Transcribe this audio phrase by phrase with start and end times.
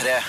[0.00, 0.22] P3.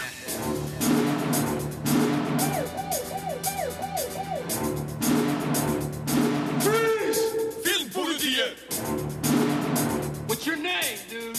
[7.63, 8.55] Filmpolitiet!
[10.27, 11.37] What's your name, dude?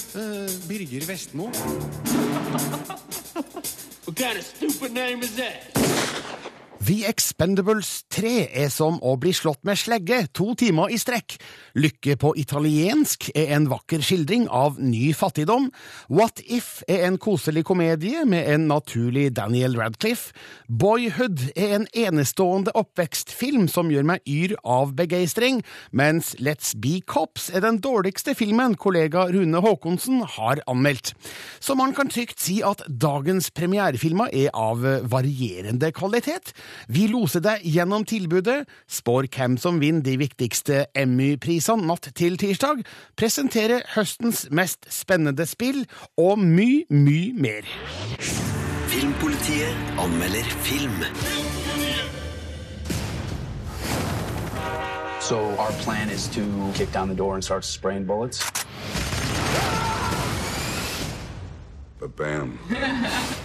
[0.67, 1.53] Birger Vestmo.
[4.05, 5.92] What kind of stupid name is that?
[6.83, 11.37] The Expendables 3 er som å bli slått med slegge to timer i strekk.
[11.79, 15.69] Lykke på italiensk er en vakker skildring av ny fattigdom.
[16.11, 20.35] What If er en koselig komedie med en naturlig Daniel Radcliffe.
[20.67, 25.63] Boyhood er en enestående oppvekstfilm som gjør meg yr av begeistring,
[25.95, 31.15] mens Let's Be Cops er den dårligste filmen kollega Rune Haakonsen har anmeldt.
[31.63, 36.51] Så man kan trygt si at dagens premierefilmer er av varierende kvalitet.
[36.89, 42.83] Vi loser deg gjennom tilbudet, spår hvem som vinner de viktigste Emmy-prisene natt til tirsdag,
[43.19, 45.85] presenterer høstens mest spennende spill
[46.21, 47.69] og mye, mye mer.
[48.93, 51.01] Filmpolitiet anmelder film.
[55.23, 56.43] So our plan is to
[56.75, 58.43] kick down the door and start spraying bullets.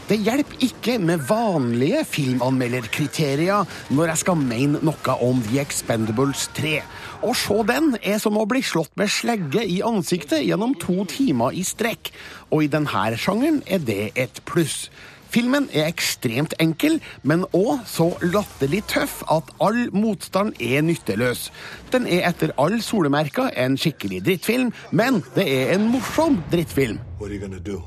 [0.08, 6.80] Det hjelper ikke med vanlige filmanmelderkriterier når jeg skal mene noe om The Expendables 3.
[7.22, 11.53] Å se den er som å bli slått med slegge i ansiktet gjennom to timer
[11.53, 12.09] i strekk,
[12.50, 14.88] og i denne sjangeren er det et pluss.
[15.30, 21.50] Filmen er ekstremt enkel, men òg så latterlig tøff at all motstand er nytteløs.
[21.91, 27.03] Den er etter all solemerka en skikkelig drittfilm, men det er en morsom drittfilm.
[27.19, 27.83] What are you gonna do?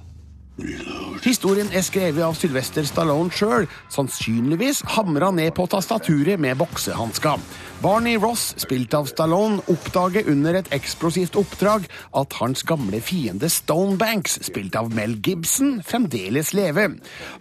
[1.20, 7.42] Historien er skrevet av Sylvester Stallone sjøl, sannsynligvis hamra ned på tastaturet med boksehansker.
[7.80, 14.38] Barney Ross, spilt av Stallone, oppdager under et eksplosivt oppdrag at hans gamle fiende Stonebanks,
[14.48, 16.96] spilt av Mel Gibson, fremdeles lever.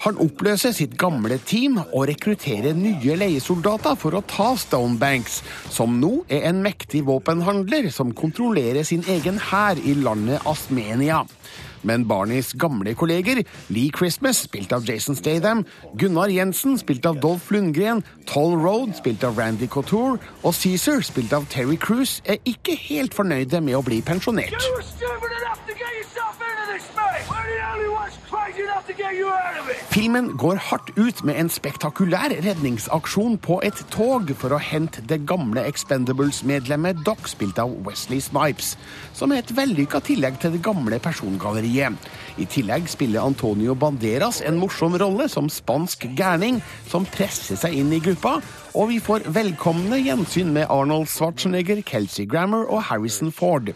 [0.05, 5.41] Han oppløser sitt gamle team og rekrutterer nye leiesoldater for å ta Stonebanks,
[5.71, 11.25] som nå er en mektig våpenhandler som kontrollerer sin egen hær i landet Asmenia.
[11.83, 15.65] Men Barneys gamle kolleger, Lee Christmas, spilt av Jason Statham,
[15.99, 21.33] Gunnar Jensen, spilt av Dolph Lundgren, Toll Road, spilt av Randy Couture, og Cæsar, spilt
[21.33, 24.55] av Terry Cruise, er ikke helt fornøyde med å bli pensjonert.
[24.59, 25.39] You were
[29.89, 35.21] Filmen går hardt ut med en spektakulær redningsaksjon på et tog for å hente det
[35.29, 38.75] gamle Expendables-medlemmet Doc, spilt av Wesley Snipes,
[39.17, 41.97] som er et vellykka tillegg til det gamle persongalleriet.
[42.39, 47.93] I tillegg spiller Antonio Banderas en morsom rolle som spansk gærning som presser seg inn
[47.95, 48.37] i gruppa,
[48.77, 53.73] og vi får velkomne gjensyn med Arnold Schwarzenegger, Kelsey Grammer og Harrison Ford.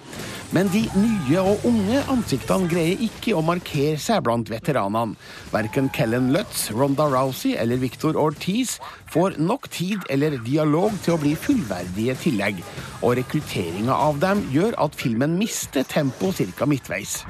[0.53, 5.15] Men de nye og unge ansiktene greier ikke å markere seg blant veteranene.
[5.51, 8.79] Verken Kellen Lutz, Ronda Rousey eller Victor Ortiz
[9.13, 12.61] får nok tid eller dialog til å bli fullverdige tillegg,
[13.03, 16.65] og rekrutteringa av dem gjør at filmen mister tempo ca.
[16.65, 17.21] midtveis.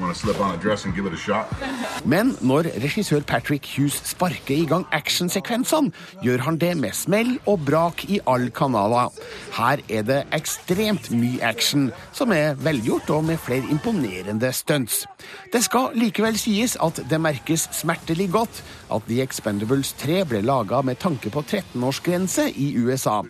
[2.06, 5.92] Men når regissør Patrick Hughes sparker i gang actionsekvensene,
[6.24, 9.12] gjør han det med smell og brak i alle kanaler.
[9.58, 15.04] Her er det ekstremt mye action, som er velgjort og med flere imponerende stunts.
[15.52, 20.82] Det skal likevel sies at det merkes smertelig godt at The Expendables 3 ble laga
[20.86, 21.44] med tanke på
[21.74, 23.22] 13-årsgrense i USA.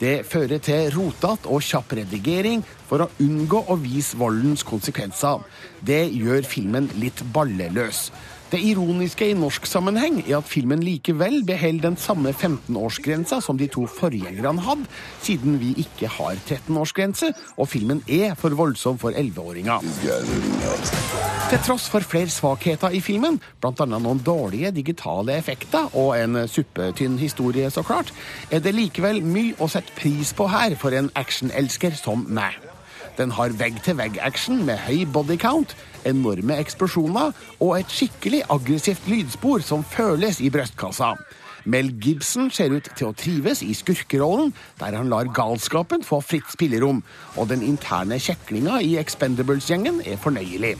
[0.00, 5.40] Det fører til rotete og kjapp redigering for å unngå å vise voldens konsekvenser.
[5.80, 8.10] Det gjør filmen litt balleløs.
[8.50, 13.68] Det ironiske i norsk sammenheng er at filmen likevel beholder den samme 15-årsgrensa som de
[13.70, 14.88] to forgjengerne hadde,
[15.22, 19.86] siden vi ikke har 13-årsgrense, og filmen er for voldsom for 11-åringer.
[21.50, 23.86] Til tross for flere svakheter i filmen, bl.a.
[23.92, 28.10] noen dårlige digitale effekter og en suppetynn historie, så klart,
[28.50, 32.69] er det likevel mye å sette pris på her for en actionelsker som meg.
[33.20, 35.74] Den har vegg-til-vegg-action med høy body count,
[36.08, 41.12] enorme eksplosjoner og et skikkelig aggressivt lydspor som føles i brystkassa.
[41.68, 46.48] Mel Gibson ser ut til å trives i skurkerollen, der han lar galskapen få fritt
[46.48, 47.02] spillerom,
[47.36, 50.78] og den interne kjeklinga i Expendables-gjengen er fornøyelig.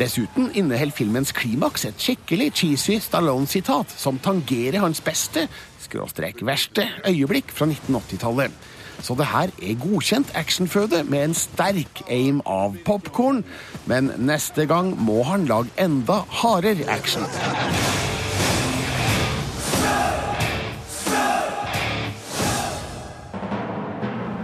[0.00, 5.44] Dessuten inneholder filmens klimaks et skikkelig cheesy Stallone-sitat som tangerer hans beste,
[5.84, 8.71] skråstrek verste, øyeblikk fra 1980-tallet.
[9.02, 13.42] Så det her er godkjent actionføde med en sterk aim av popkorn,
[13.90, 17.26] men neste gang må han lage enda hardere action.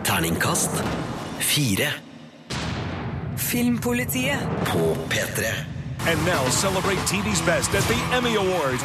[0.08, 0.82] Terningkast
[1.38, 1.92] fire
[3.48, 5.77] Filmpolitiet på P3.
[6.08, 8.82] And now celebrate TV's best at the Emmy Awards.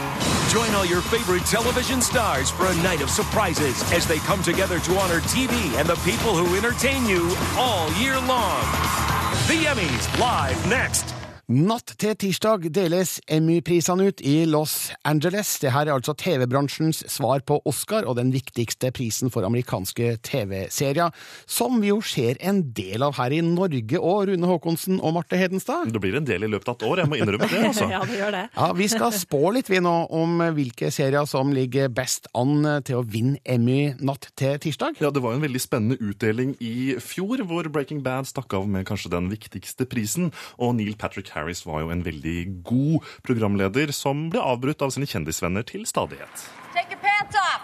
[0.52, 4.78] Join all your favorite television stars for a night of surprises as they come together
[4.82, 8.60] to honor TV and the people who entertain you all year long.
[9.48, 11.13] The Emmys live next.
[11.52, 15.50] Natt til tirsdag deles Emmy-prisene ut i Los Angeles.
[15.60, 21.12] Dette er altså TV-bransjens svar på Oscar og den viktigste prisen for amerikanske TV-serier,
[21.44, 25.36] som vi jo ser en del av her i Norge og Rune Haakonsen og Marte
[25.36, 25.92] Hedenstad.
[25.92, 27.60] Det blir en del i løpet av et år, jeg må innrømme det.
[27.74, 27.90] altså.
[27.94, 28.46] Ja, det gjør det.
[28.56, 33.02] Ja, Vi skal spå litt vi nå om hvilke serier som ligger best an til
[33.02, 35.04] å vinne Emmy natt til tirsdag.
[35.04, 38.88] Ja, Det var en veldig spennende utdeling i fjor, hvor Breaking Bad stakk av med
[38.88, 40.32] kanskje den viktigste prisen.
[40.56, 45.06] Og Neil Patrick Harris var jo en veldig god programleder som ble avbrutt av sine
[45.10, 46.48] kjendisvenner til stadighet.
[46.74, 47.62] Take your pants off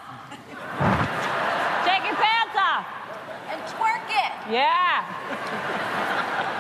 [1.86, 2.86] Take your pants off.
[3.52, 4.32] and twerk it.
[4.54, 5.06] Yeah.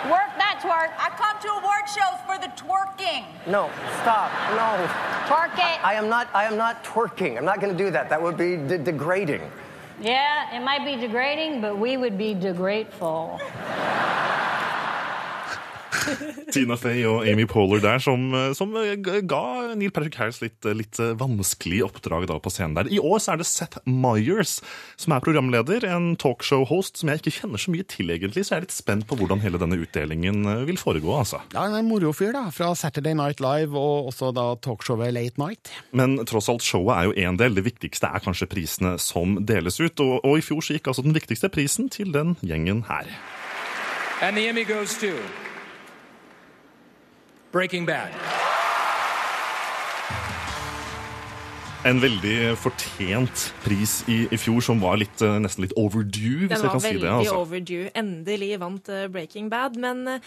[0.09, 0.91] Work that twerk.
[0.97, 3.23] I come to award shows for the twerking.
[3.47, 3.69] No,
[4.01, 4.31] stop.
[4.57, 4.69] No.
[5.29, 5.77] Twerk it.
[5.85, 7.37] I am not I am not twerking.
[7.37, 8.09] I'm not going to do that.
[8.09, 9.43] That would be de- degrading.
[10.01, 13.39] Yeah, it might be degrading, but we would be degrateful.
[16.53, 18.73] Tina Fey og Amy Poehler der, som, som
[19.29, 19.43] ga
[19.77, 22.89] Neil Patrick Harris litt, litt vanskelig oppdrag da på scenen der.
[22.91, 24.59] I år så er det Seth Meyers
[24.99, 28.61] som er programleder, en talkshow-host som jeg ikke kjenner så mye til, egentlig, så jeg
[28.61, 31.41] er litt spent på hvordan hele denne utdelingen eh, vil foregå, altså.
[31.55, 35.71] Ja, En morofyr da, fra Saturday Night Live og også da talkshowet Late Night.
[35.95, 37.55] Men tross alt, showet er jo én del.
[37.57, 39.99] Det viktigste er kanskje prisene som deles ut.
[40.03, 43.07] Og, og i fjor så gikk altså den viktigste prisen til den gjengen her.
[44.21, 45.15] And the Emmy goes to
[47.51, 48.09] Breaking Bad.
[51.87, 56.51] En veldig fortjent pris i, i fjor, som var litt, eh, nesten litt overdue, hvis
[56.51, 57.13] Den jeg var kan si veldig det.
[57.15, 57.37] altså.
[57.39, 57.91] overdue.
[57.97, 60.19] Endelig vant eh, Breaking Bad, men eh,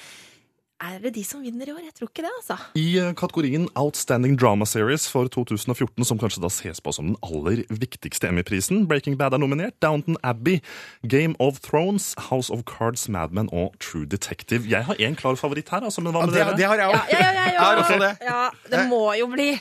[0.83, 1.81] er det de som vinner i år?
[1.87, 2.57] Jeg tror ikke det, altså.
[2.79, 7.19] I eh, kategorien Outstanding Drama Series for 2014, som kanskje da ses på som den
[7.23, 10.61] aller viktigste Emmy-prisen, Breaking Bad er nominert, Downton Abbey,
[11.07, 14.67] Game of Thrones, House of Cards, Mad Men og True Detective.
[14.69, 16.57] Jeg har én klar favoritt her, altså, men hva med det, dere?
[16.59, 17.13] det har jeg òg.
[17.13, 18.15] ja, ja, ja, ja, ja, også det.
[18.27, 18.41] ja,
[18.73, 19.53] det må jo bli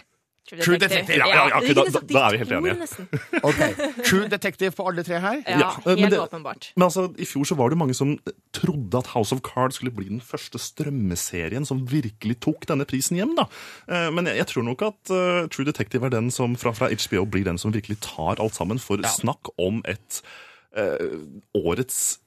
[0.49, 1.15] True Detective.
[1.15, 3.05] Ja, ja, ja, ok, da- da er vi helt enige.
[3.49, 3.73] okay.
[4.03, 5.37] True Detective på alle tre her.
[5.47, 6.71] Ja, helt åpenbart.
[6.75, 8.17] Men altså, I fjor så var det mange som
[8.57, 13.15] trodde at House of Cards skulle bli den første strømmeserien som virkelig tok denne prisen
[13.21, 13.35] hjem.
[13.37, 13.45] da.
[13.87, 16.89] Eh, Men jeg, jeg tror nok at uh, True Detective er den som fra, fra
[16.91, 18.79] HBO blir den som virkelig tar alt sammen.
[18.81, 20.19] For snakk om et
[20.75, 21.21] uh,
[21.55, 22.19] årets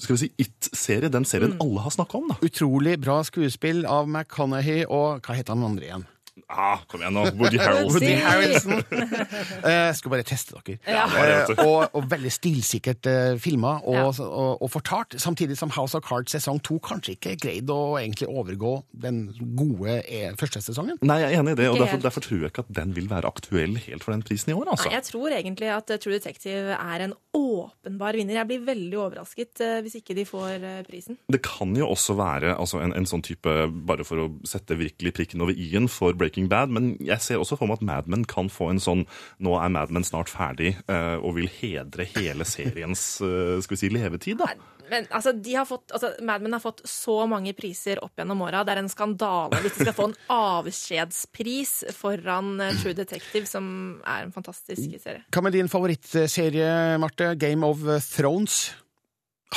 [0.00, 1.10] skal vi si, It-serie.
[1.12, 2.30] Den serien alle har snakka om.
[2.32, 2.38] da.
[2.46, 6.06] Utrolig bra skuespill av McConaughey og hva heter han andre igjen?
[6.50, 7.94] Ah, kom igjen nå, Woody Harrelson.
[7.94, 8.82] Woody Harrelson.
[9.64, 10.76] Eh, skal bare teste dere.
[10.90, 11.04] Ja.
[11.08, 14.04] Eh, og, og veldig stilsikkert uh, filma og, Ja.
[14.26, 18.28] og, og fortalt, samtidig som House of Cards sesong to kanskje ikke greide å egentlig
[18.28, 19.22] overgå den
[19.56, 20.98] gode eh, første sesongen.
[21.06, 23.08] Nei, jeg er enig i det, og derfor, derfor tror jeg ikke at den vil
[23.12, 24.72] være aktuell helt for den prisen i år.
[24.74, 24.90] altså.
[24.90, 28.40] Nei, jeg tror egentlig at eh, True Detective er en åpenbar vinner.
[28.42, 31.18] Jeg blir veldig overrasket eh, hvis ikke de får eh, prisen.
[31.32, 33.56] Det kan jo også være altså, en, en sånn type,
[33.88, 37.58] bare for å sette virkelig prikken over i-en for Breaking Bad, men jeg ser også
[37.60, 39.04] for meg at Mad Men kan få en sånn
[39.44, 43.82] nå er Mad Men snart ferdig, eh, og vil hedre hele seriens eh, skal vi
[43.82, 44.40] si, levetid.
[44.40, 44.54] da.
[44.90, 48.42] Men altså, de har fått, altså, Mad Men har fått så mange priser opp gjennom
[48.46, 48.64] åra.
[48.64, 53.66] Det er en skandale hvis de skal få en avskjedspris foran eh, True Detective, som
[54.02, 55.24] er en fantastisk serie.
[55.34, 56.70] Hva med din favorittserie,
[57.02, 57.34] Marte?
[57.40, 57.84] Game of
[58.14, 58.66] Thrones.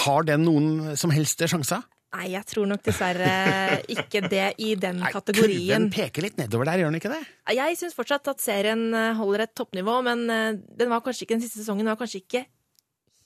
[0.06, 1.86] Har den noen som helst sjanser?
[2.16, 3.32] Nei, jeg tror nok dessverre
[3.96, 5.68] ikke det i den Nei, kategorien.
[5.68, 7.24] Kurven peker litt nedover der, gjør den ikke det?
[7.58, 8.86] Jeg syns fortsatt at serien
[9.20, 12.46] holder et toppnivå, men eh, den var kanskje ikke den siste sesongen var kanskje ikke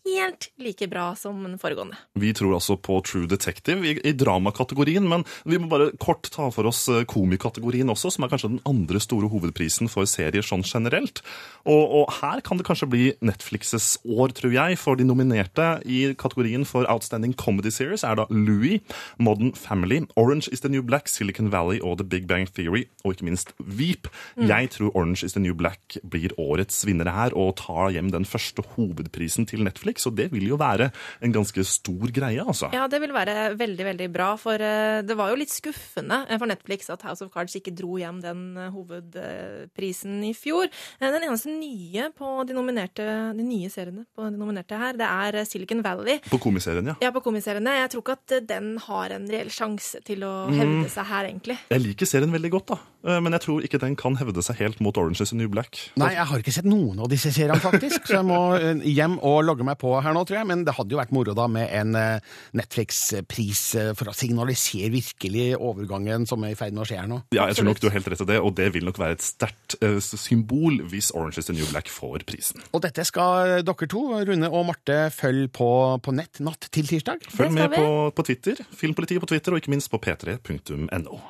[0.05, 1.97] helt like bra som den foregående.
[2.19, 6.49] Vi tror altså på True Detective i, i dramakategorien, men vi må bare kort ta
[6.53, 10.65] for oss eh, komikategorien også, som er kanskje den andre store hovedprisen for serier sånn
[10.65, 11.21] generelt.
[11.65, 16.01] Og, og her kan det kanskje bli Netflixes år, tror jeg, for de nominerte i
[16.17, 18.81] kategorien for Outstanding Comedy Series er da Louis,
[19.21, 23.15] Modern Family, Orange is the New Black, Silicon Valley og The Big Bang Theory, og
[23.15, 24.09] ikke minst Veep.
[24.37, 28.25] Jeg tror Orange is the New Black blir årets vinnere her, og tar hjem den
[28.25, 32.69] første hovedprisen til Netflix, og det vil jo være en ganske stor greie, altså.
[32.75, 36.39] Ja, det vil være veldig, veldig bra, for eh, det var jo litt skuffende eh,
[36.39, 40.71] for Netflix at House of Cards ikke dro hjem den eh, hovedprisen i fjor.
[41.01, 43.05] Den eneste nye på de nominerte,
[43.35, 46.21] de nye seriene på de nominerte her, det er Silicon Valley.
[46.31, 46.97] På komiserien, ja.
[47.03, 47.77] Ja, på komiseriene.
[47.81, 51.57] Jeg tror ikke at den har en reell sjanse til å hevde seg her, egentlig.
[51.71, 52.79] Jeg liker serien veldig godt, da.
[53.21, 55.79] Men jeg tror ikke den kan hevde seg helt mot Orange is the New Black.
[55.97, 58.41] Nei, jeg har ikke sett noen av disse seriene, faktisk, så jeg må
[58.85, 61.35] hjem og logge meg på her nå, tror jeg, men det hadde jo vært moro
[61.37, 66.75] da med en eh, Netflix-pris eh, for å signalisere virkelig overgangen som er i ferd
[66.75, 67.21] med å skje her nå.
[67.35, 69.17] Ja, jeg tror nok du har helt rett i det, og det vil nok være
[69.17, 72.63] et sterkt eh, symbol hvis Orange is the New Black får prisen.
[72.71, 75.69] Og dette skal dere to, Rune og Marte, følge på,
[76.03, 77.25] på nett natt til tirsdag.
[77.33, 77.85] Følg med på,
[78.15, 81.21] på Twitter, Filmpolitiet på Twitter, og ikke minst på p3.no.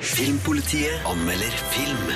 [0.00, 2.14] Filmpolitiet anmelder film.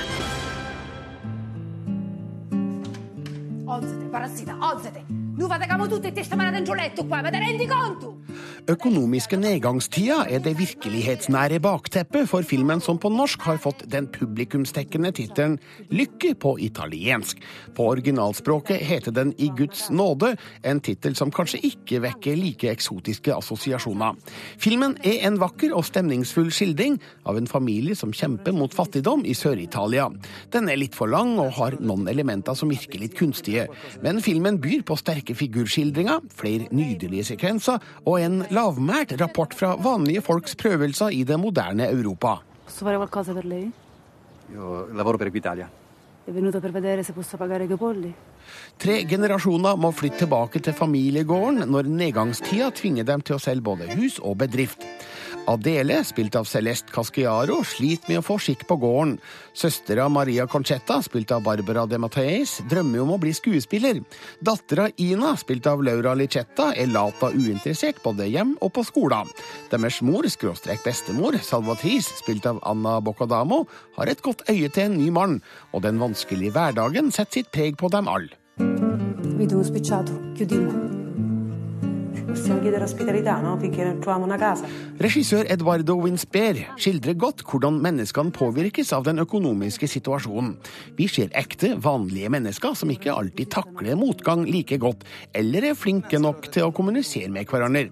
[3.71, 4.55] Ansetting, bare si det,
[5.07, 8.20] Nu Noi facciamo tutte testamana da un gioletto qua, ma te rendi conto?
[8.71, 15.11] Økonomiske nedgangstida er det virkelighetsnære bakteppet for filmen som på norsk har fått den publikumstekkende
[15.17, 15.57] tittelen
[15.91, 17.41] Lykke på italiensk.
[17.75, 23.33] På originalspråket heter den I Guds nåde, en tittel som kanskje ikke vekker like eksotiske
[23.35, 24.17] assosiasjoner.
[24.61, 29.35] Filmen er en vakker og stemningsfull skildring av en familie som kjemper mot fattigdom i
[29.37, 30.07] Sør-Italia.
[30.53, 33.67] Den er litt for lang og har noen elementer som virker litt kunstige,
[34.05, 40.21] men filmen byr på sterke figurskildringer, flere nydelige sekvenser og en lavmælt rapport fra vanlige
[40.25, 42.37] folks prøvelser i det moderne Europa.
[42.65, 43.65] Posso fare qualcosa per lei?
[44.53, 45.69] Io lavoro per Equitalia.
[46.23, 48.13] È venuta per vedere se posso pagare i tuoi polli?
[48.77, 53.89] Tre generasjoner må flytte tilbake til familiegården når nedgangstida tvinger dem til å selge både
[53.95, 54.85] hus og bedrift.
[55.47, 59.15] Adele, spilt av Celeste Casciaro, sliter med å få skikk på gården.
[59.57, 64.03] Søstera Maria Concetta, spilt av Barbara de Matteis, drømmer om å bli skuespiller.
[64.39, 69.31] Dattera Ina, spilt av Laura Licetta, er lata uinteressert både hjem og på skolen.
[69.73, 73.65] Deres mor, skråstrek bestemor, Salvatrice, spilt av Anna Boccadamo,
[73.97, 75.41] har et godt øye til en ny mann,
[75.73, 78.37] og den vanskelige hverdagen setter sitt preg på dem alle.
[79.41, 81.00] Vedi uno spicciato, chiudiamo.
[85.01, 90.53] Regissør Eduardo Winsper skildrer godt hvordan menneskene påvirkes av den økonomiske situasjonen.
[90.95, 95.03] Vi ser ekte, vanlige mennesker som ikke alltid takler motgang like godt,
[95.35, 97.89] eller er flinke nok til å kommunisere med hverandre.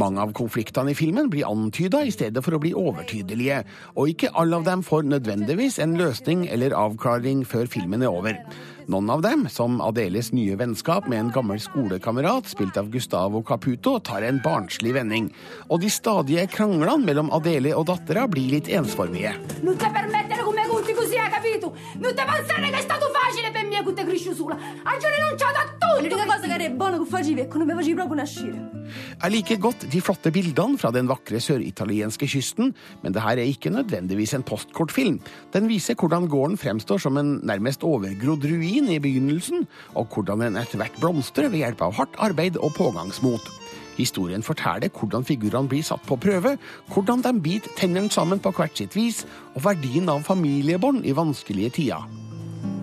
[0.00, 3.62] Mange av konfliktene i filmen blir antyda i stedet for å bli overtydelige,
[3.98, 8.40] og ikke alle av dem får nødvendigvis en løsning eller avklaring før filmen er over.
[8.86, 13.96] Noen av dem, som Adeles nye vennskap med en gammel skolekamerat spilt av Gustavo Caputo,
[14.04, 15.30] tar en barnslig vending.
[15.70, 19.32] Og de stadige kranglene mellom Adele og dattera blir litt ensformige.
[19.64, 21.53] No ti
[21.92, 24.56] permettere te pensare che è stato facile per me che ti cresci sola.
[24.56, 26.00] Hai già rinunciato a tutto!
[26.00, 28.82] L'unica cosa che era buona che facevi è non mi facevi proprio nascere.
[29.22, 33.48] Jeg liker godt de flotte bildene fra den vakre søritalienske kysten, men det her er
[33.48, 35.20] ikke nødvendigvis en postkortfilm.
[35.54, 40.60] Den viser hvordan gården fremstår som en nærmest overgrodd ruin i begynnelsen, og hvordan den
[40.60, 43.63] etter hvert blomstrer ved hjelp av hardt arbeid og pågangsmot.
[43.96, 46.56] Historien forteller hvordan figurene blir satt på prøve,
[46.92, 49.24] hvordan de biter tennene sammen på hvert sitt vis,
[49.54, 52.10] og verdien av familiebånd i vanskelige tider.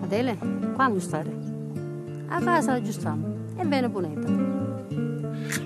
[0.06, 0.36] Adele,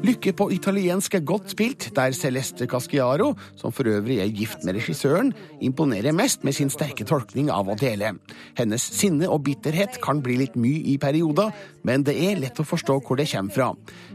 [0.06, 4.76] Lykke på italiensk er godt spilt, der Celeste Casciaro, som for øvrig er gift med
[4.78, 8.12] regissøren, imponerer mest med sin sterke tolkning av Adele.
[8.58, 11.52] Hennes sinne og bitterhet kan bli litt mye i perioder,
[11.86, 13.68] men det er lett å forstå hvor det kommer fra.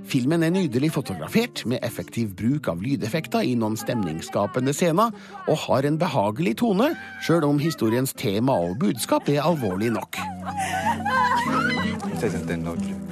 [0.08, 5.12] Filmen er nydelig fotografert, med effektiv bruk av lydeffekter i noen stemningsskapende scener,
[5.48, 6.94] og har en behagelig tone,
[7.26, 10.22] sjøl om historiens tema og budskap er alvorlig nok.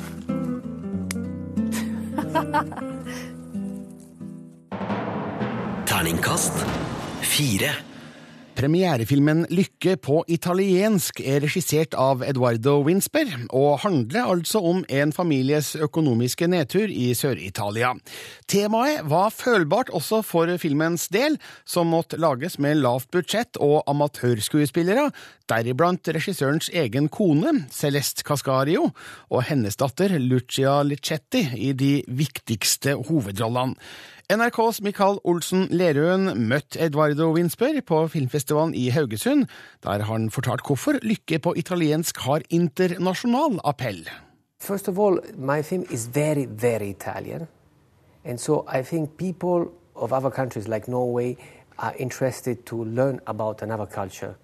[5.86, 6.66] Terningkast
[7.22, 7.89] fire.
[8.60, 15.70] Premierefilmen Lykke på italiensk er regissert av Eduardo Winsper, og handler altså om en families
[15.80, 17.94] økonomiske nedtur i Sør-Italia.
[18.52, 25.08] Temaet var følbart også for filmens del, som måtte lages med lavt budsjett og amatørskuespillere,
[25.48, 28.90] deriblant regissørens egen kone, Celeste Cascario,
[29.32, 33.80] og hennes datter Lucia Licetti i de viktigste hovedrollene.
[34.30, 39.48] NRKs Michael Olsen Lerøen møtte Eduardo Winsper på filmfestivalen i Haugesund,
[39.82, 44.04] der han fortalte hvorfor Lykke på italiensk har internasjonal appell.
[44.62, 47.48] First of all, my film is very, very Italian.
[48.24, 51.36] And so I think people of other countries like Norway
[51.80, 54.36] are interested to learn about another culture.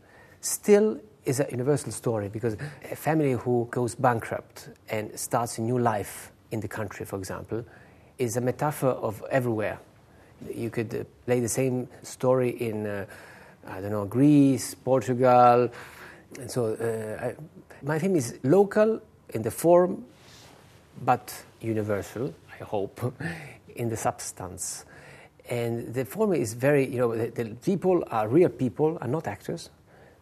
[0.42, 2.58] Still is a universal story because
[2.92, 7.64] a family who goes bankrupt and starts a new life in the country, for example,
[8.18, 9.80] is a metaphor of everywhere.
[10.54, 13.06] You could uh, play the same story in, uh,
[13.68, 15.70] I don't know, Greece, Portugal.
[16.40, 17.36] And so uh, I,
[17.84, 20.06] my film is local in the form,
[21.04, 23.14] but universal, I hope,
[23.76, 24.86] in the substance.
[25.50, 29.28] And the form is very, you know, the, the people are real people, are not
[29.28, 29.70] actors.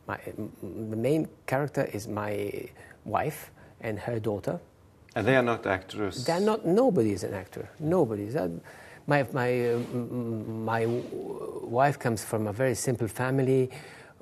[0.08, 0.20] My,
[0.62, 2.70] the main character is my
[3.06, 4.60] wife and her daughter.
[5.16, 6.26] And they are not actors.
[6.26, 6.66] They're not.
[6.66, 7.70] Nobody is an actor.
[7.80, 8.26] Nobody.
[8.26, 8.50] That,
[9.08, 13.70] my my uh, my wife comes from a very simple family.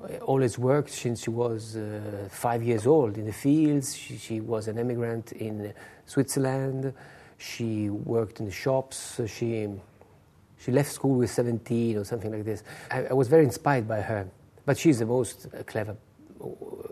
[0.02, 3.96] uh, Always worked since she was uh, five years old in the fields.
[3.96, 5.72] She, she was an immigrant in
[6.06, 6.92] Switzerland.
[7.38, 9.20] She worked in the shops.
[9.26, 9.68] She
[10.58, 12.62] she left school with 17 or something like this.
[12.90, 14.28] I, I was very inspired by her.
[14.64, 15.96] But she's the most uh, clever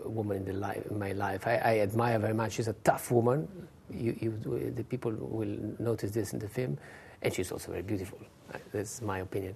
[0.05, 1.47] woman in, the life, in my life.
[1.47, 2.53] I, I admire very much.
[2.53, 3.47] She's a tough woman.
[3.93, 6.77] You, you, the people will notice this in the film.
[7.21, 8.19] And she's also very beautiful.
[8.53, 9.55] Uh, That's my opinion.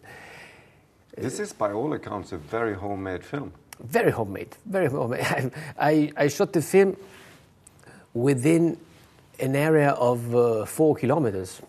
[1.17, 3.53] This is, by all accounts, a very homemade film.
[3.79, 4.55] Very homemade.
[4.65, 5.51] Very homemade.
[5.79, 6.97] I, I shot the film
[8.13, 8.77] within
[9.39, 11.61] an area of uh, four kilometers.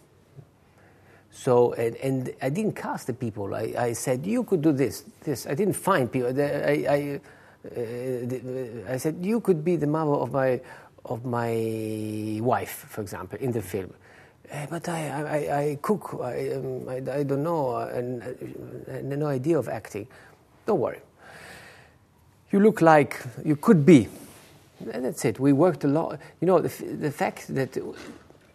[1.30, 3.54] So, and, and I didn't cast the people.
[3.54, 5.46] I, I said, you could do this, this.
[5.46, 6.28] I didn't find people.
[6.40, 7.20] I, I,
[7.76, 10.60] uh, I said, you could be the mother of my,
[11.06, 13.92] of my wife, for example, in the film.
[14.50, 18.92] "Eh, but I, I, I- cook, I, um, I, I don't know, uh, and uh,
[18.92, 20.06] and no idea of acting.
[20.66, 21.00] Don't worry.
[22.52, 24.08] You look like you could be.
[24.92, 25.40] And that's it.
[25.40, 26.20] We worked a lot.
[26.40, 27.78] You know, the, the fact that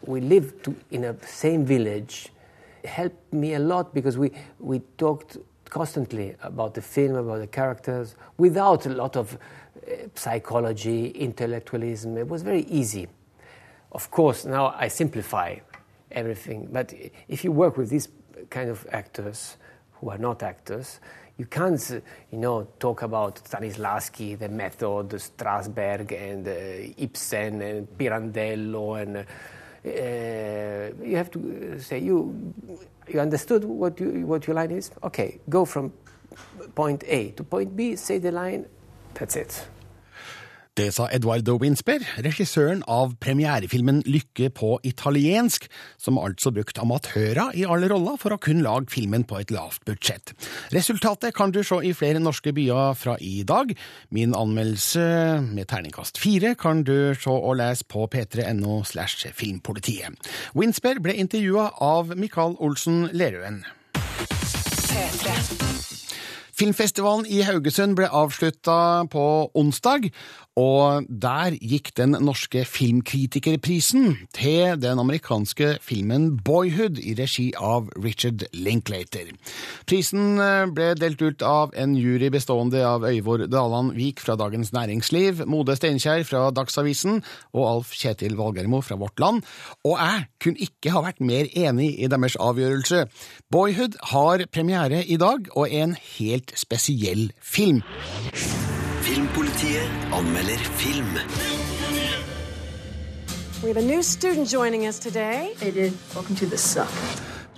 [0.05, 2.29] we lived in a same village
[2.86, 5.38] helped me a lot because we, we talked
[5.70, 9.38] constantly about the film, about the characters, without a lot of uh,
[10.16, 12.18] psychology, intellectualism.
[12.18, 13.08] It was very easy.
[13.92, 15.58] Of course, now I simplify
[16.12, 16.94] everything, but
[17.28, 18.10] if you work with these
[18.50, 19.58] kind of actors
[19.94, 21.00] who are not actors,
[21.38, 21.90] you can't,
[22.32, 31.04] you know, talk about Stanislavski, the method, Strasberg, and uh, Ibsen, and Pirandello, and uh,
[31.04, 32.54] you have to say you
[33.08, 34.92] you understood what you, what your line is.
[35.04, 35.92] Okay, go from
[36.76, 38.66] point A to point B, say the line.
[39.13, 39.68] That's it.
[40.77, 45.65] Det sa Eduardo Winsper, regissøren av premierefilmen Lykke på italiensk,
[46.00, 49.84] som altså brukte amatører i alle roller for å kunne lage filmen på et lavt
[49.86, 50.32] budsjett.
[50.72, 53.75] Resultatet kan du se i flere norske byer fra i dag.
[54.15, 55.03] Min anmeldelse
[55.44, 60.16] med terningkast fire kan du se og lese på p3.no slash filmpolitiet.
[60.55, 63.66] Winsper ble intervjua av Mikael Olsen Lerøen.
[66.62, 69.24] Filmfestivalen i Haugesund ble avslutta på
[69.58, 70.12] onsdag,
[70.62, 78.46] og der gikk den norske filmkritikerprisen til den amerikanske filmen Boyhood i regi av Richard
[78.54, 79.32] Linklater.
[79.90, 84.74] Prisen eh, ble delt ut av en jury bestående av Øyvor Daland Vik fra Dagens
[84.76, 87.22] Næringsliv, Mode Steinkjer fra Dagsavisen
[87.56, 89.46] og Alf Kjetil Valgermo fra Vårt Land,
[89.88, 93.06] og jeg kunne ikke ha vært mer enig i deres avgjørelse.
[93.52, 97.82] Boyhood har premiere i dag, og er en helt spesiell film.
[99.62, 101.06] Filmpolitiet anmelder film.
[103.62, 105.54] We have a new student joining us today.
[105.60, 105.94] Hey, dude.
[106.16, 106.90] Welcome to the suck.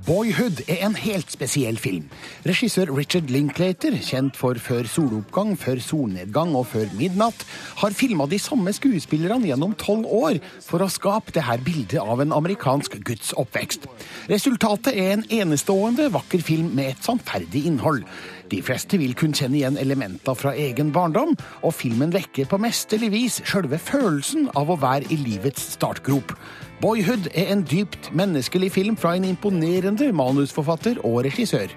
[0.03, 2.09] Boyhood er en helt spesiell film.
[2.43, 7.45] Regissør Richard Linklater, kjent for Før soloppgang, Før solnedgang og Før midnatt,
[7.79, 12.19] har filma de samme skuespillerne gjennom tolv år for å skape det her bildet av
[12.19, 13.87] en amerikansk guds oppvekst.
[14.31, 18.03] Resultatet er en enestående vakker film med et sannferdig innhold.
[18.51, 21.31] De fleste vil kunne kjenne igjen elementer fra egen barndom,
[21.63, 26.35] og filmen vekker på mesterlig vis sjølve følelsen av å være i livets startgrop.
[26.83, 31.71] Boyhood er en dypt menneskelig film fra en imponerende manusforfatter og regissør.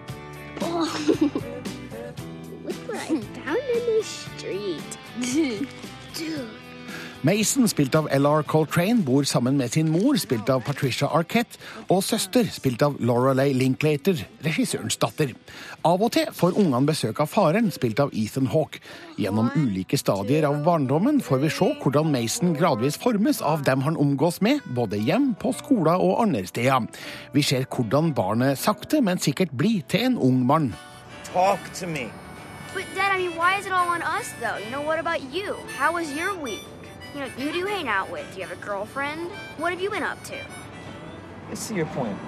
[0.62, 0.88] Oh,
[2.64, 4.98] look what I found in the street.
[7.26, 8.44] Mason, spilt av L.R.
[8.46, 11.58] Coltrane, bor sammen med sin mor, spilt av Patricia Arquette,
[11.90, 15.32] og søster, spilt av Lorelei Linklater, regissørens datter.
[15.82, 18.78] Av og til får ungene besøk av faren, spilt av Ethan Hawke.
[19.18, 23.98] Gjennom ulike stadier av barndommen får vi se hvordan Mason gradvis formes av dem han
[23.98, 26.86] omgås med, både hjem, på skoler og andre steder.
[27.34, 30.70] Vi ser hvordan barnet sakte, men sikkert blir til en ung mann.
[31.32, 32.06] Talk to me.
[32.72, 34.58] But Dad, I mean, why is it all on us though?
[34.62, 35.56] You know, what about you?
[35.74, 36.75] How was your week?
[37.16, 38.26] You know, who do you hang out with?
[38.34, 39.30] Do you have a girlfriend?
[39.56, 40.36] What have you been up to?
[41.50, 42.18] I see your point.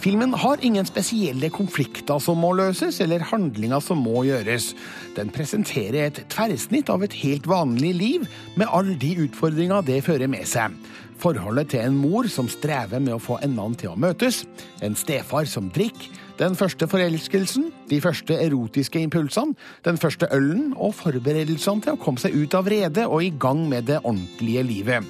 [0.00, 4.74] Filmen har ingen spesielle konflikter som må løses, eller handlinger som må gjøres.
[5.16, 10.28] Den presenterer et tverrsnitt av et helt vanlig liv, med alle de utfordringer det fører
[10.28, 10.76] med seg.
[11.22, 14.40] Forholdet til en mor som strever med å få endene til å møtes,
[14.82, 16.08] en stefar som drikker,
[16.40, 19.54] den første forelskelsen, de første erotiske impulsene,
[19.86, 23.68] den første ølen og forberedelsene til å komme seg ut av redet og i gang
[23.70, 25.06] med det ordentlige livet.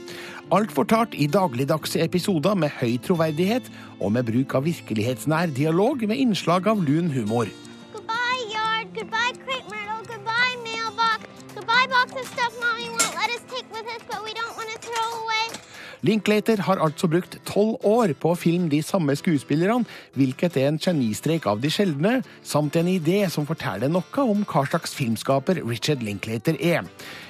[0.52, 6.20] Alt fortalt i dagligdagse episoder med høy troverdighet og med bruk av virkelighetsnær dialog med
[6.20, 7.48] innslag av lun humor.
[7.94, 8.92] Goodbye, yard.
[8.92, 10.02] Goodbye, crepe myrtle.
[10.12, 11.24] Goodbye, mailbox.
[11.56, 14.68] Goodbye, box of stuff mommy won't let us take with us, but we don't want
[14.68, 15.31] to throw away.
[16.02, 19.86] Linklater har altså brukt tolv år på å filme de samme skuespillerne,
[20.18, 24.64] hvilket er en genistrek av de sjeldne, samt en idé som forteller noe om hva
[24.66, 26.88] slags filmskaper Richard Linklater er.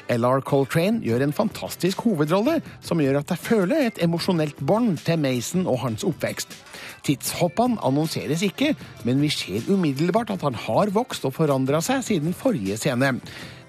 [0.09, 5.21] LR Coltrane gjør en fantastisk hovedrolle, som gjør at jeg føler et emosjonelt bånd til
[5.21, 6.57] Mason og hans oppvekst.
[7.03, 8.73] Tidshoppene annonseres ikke,
[9.07, 13.17] men vi ser umiddelbart at han har vokst og forandra seg siden forrige scene.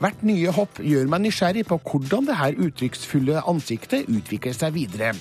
[0.03, 5.13] Hvert nye hopp gjør meg nysgjerrig på hvordan det her uttrykksfulle ansiktet utvikler seg videre.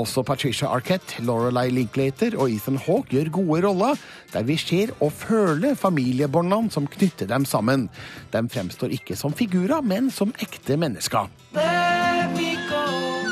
[0.00, 3.98] Også Patricia Arquette, Lorelei Linklater og Ethan Hawke gjør gode roller,
[4.32, 7.88] der vi ser og føler familiebåndene som knytter dem sammen.
[8.32, 11.28] De fremstår ikke som figurer, men som ekte mennesker.
[11.52, 12.86] Let me go.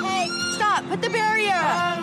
[0.05, 0.85] Hey, stop!
[0.91, 2.00] Put the barrier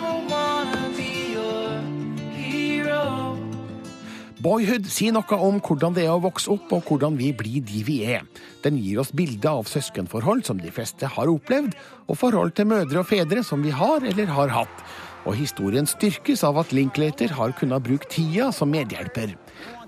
[4.38, 7.80] Boyhood sier noe om hvordan det er å vokse opp, og hvordan vi blir de
[7.82, 8.22] vi er.
[8.62, 11.74] Den gir oss bilder av søskenforhold som de fleste har opplevd,
[12.06, 14.84] og forhold til mødre og fedre som vi har eller har hatt.
[15.26, 19.34] Og historien styrkes av at Linklater har kunnet bruke tida som medhjelper.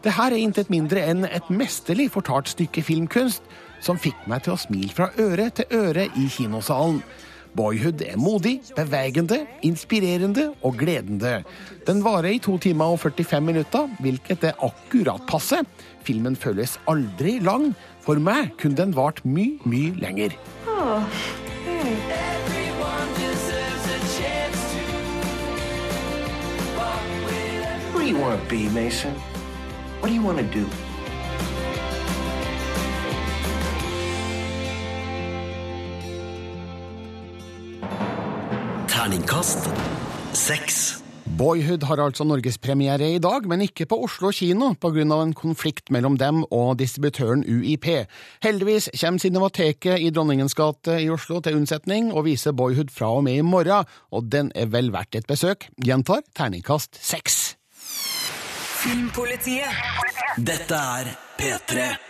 [0.02, 3.46] Det her er intet mindre enn et mesterlig fortalt stykke filmkunst,
[3.78, 7.04] som fikk meg til å smile fra øre til øre i kinosalen.
[7.56, 11.42] Boyhood er modig, bevegende, inspirerende og gledende.
[11.86, 15.62] Den varer i to timer og 45 minutter, hvilket er akkurat passe.
[16.06, 17.72] Filmen føles aldri lang.
[18.00, 20.36] For meg kunne den vart mye, mye lenger.
[20.66, 21.02] Oh,
[21.66, 22.30] hmm.
[28.00, 29.14] What do you want Mason?
[30.00, 30.89] What do you want?
[39.00, 39.64] Terningkast
[40.36, 40.74] seks.
[41.38, 45.22] Boyhood har altså norgespremiere i dag, men ikke på Oslo kino pga.
[45.22, 47.86] en konflikt mellom dem og distributøren UiP.
[48.44, 53.24] Heldigvis kommer Cinemateket i Dronningens gate i Oslo til unnsetning og viser Boyhood fra og
[53.24, 55.70] med i morgen, og den er vel verdt et besøk.
[55.80, 57.56] Gjentar terningkast seks.
[58.84, 59.80] Filmpolitiet.
[60.36, 62.09] Dette er P3.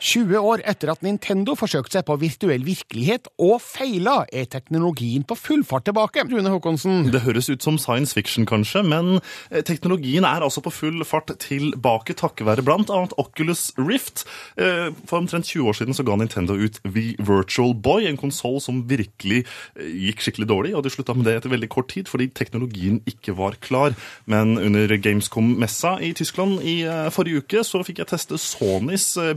[0.00, 5.36] 20 år etter at Nintendo forsøkte seg på virtuell virkelighet og feila, er teknologien på
[5.38, 6.24] full fart tilbake.
[6.28, 7.10] Rune Håkonsen.
[7.12, 11.32] Det høres ut som science fiction, kanskje, men eh, teknologien er altså på full fart
[11.42, 14.26] tilbake takket være annet Oculus Rift.
[14.56, 18.60] Eh, For omtrent 20 år siden så ga Nintendo ut The Virtual Boy, en konsoll
[18.62, 19.44] som virkelig
[19.76, 23.00] eh, gikk skikkelig dårlig, og de slutta med det etter veldig kort tid fordi teknologien
[23.08, 23.96] ikke var klar.
[24.26, 26.78] Men under Gamescom-messa i Tyskland i
[27.14, 29.34] forrige uke så fikk jeg teste Sonys eh,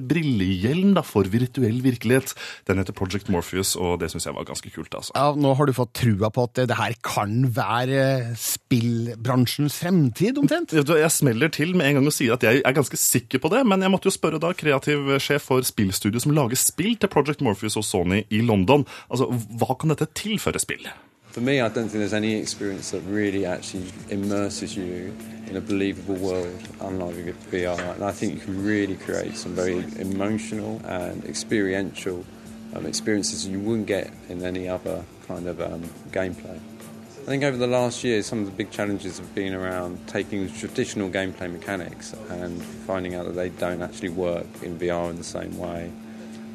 [0.49, 2.33] brillehjelm da, for virtuell virkelighet.
[2.67, 4.93] Den heter Project Morpheus, og det syns jeg var ganske kult.
[4.95, 5.13] altså.
[5.15, 10.73] Ja, nå har du fått trua på at det her kan være spillbransjens fremtid, omtrent?
[10.73, 13.65] Jeg smeller til med en gang og sier at jeg er ganske sikker på det,
[13.65, 17.41] men jeg måtte jo spørre da kreativ sjef for spillstudio som lager spill til Project
[17.45, 18.85] Morpheus og Sony i London.
[19.09, 20.87] Altså, Hva kan dette tilføre spill?
[21.31, 25.15] For me, I don't think there's any experience that really actually immerses you
[25.45, 27.15] in a believable world, unlike
[27.51, 27.77] VR.
[27.93, 32.25] And I think you can really create some very emotional and experiential
[32.73, 36.55] um, experiences you wouldn't get in any other kind of um, gameplay.
[37.21, 40.51] I think over the last year, some of the big challenges have been around taking
[40.51, 45.23] traditional gameplay mechanics and finding out that they don't actually work in VR in the
[45.23, 45.91] same way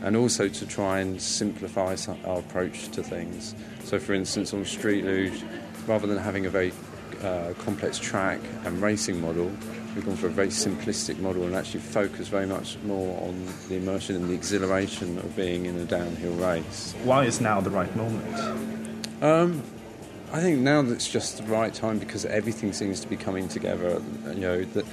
[0.04, 3.54] and also to try and simplify our approach to things.
[3.84, 5.42] So, for instance, on Street Luge,
[5.86, 6.72] rather than having a very
[7.22, 9.50] uh, complex track and racing model,
[9.94, 13.76] we've gone for a very simplistic model and actually focus very much more on the
[13.76, 16.94] immersion and the exhilaration of being in a downhill race.
[17.04, 19.06] Why is now the right moment?
[19.22, 19.62] Um,
[20.32, 24.02] I think now that's just the right time because everything seems to be coming together.
[24.26, 24.84] You know that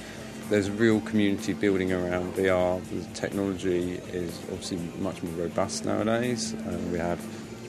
[0.52, 2.78] there's a real community building around VR.
[2.90, 7.18] The technology is obviously much more robust nowadays, and we have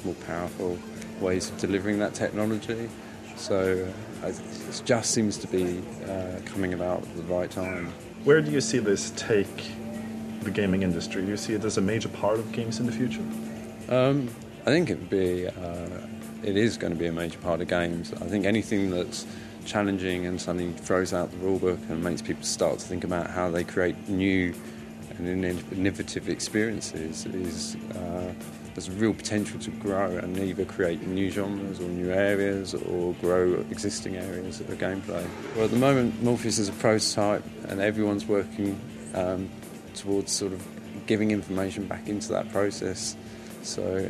[0.03, 0.77] more powerful
[1.21, 2.89] ways of delivering that technology.
[3.37, 3.89] So
[4.21, 7.93] uh, it just seems to be uh, coming about at the right time.
[8.25, 9.71] Where do you see this take
[10.41, 11.21] the gaming industry?
[11.21, 13.23] Do you see it as a major part of games in the future?
[13.87, 14.27] Um,
[14.63, 15.87] I think it would be, uh,
[16.43, 18.11] it is going to be a major part of games.
[18.11, 19.25] I think anything that's
[19.65, 23.49] challenging and suddenly throws out the rulebook and makes people start to think about how
[23.49, 24.54] they create new
[25.17, 28.34] and innovative experiences is uh,
[28.73, 33.54] there's real potential to grow and either create new genres or new areas or grow
[33.69, 35.26] existing areas of gameplay.
[35.56, 38.80] Well, at the moment, Morpheus is a prototype and everyone's working
[39.13, 39.49] um,
[39.93, 40.65] towards sort of
[41.06, 43.15] giving information back into that process.
[43.62, 44.10] So